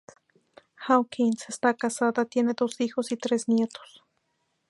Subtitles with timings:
[0.77, 4.03] Hawkins está casada, tiene dos hijos y tres nietos.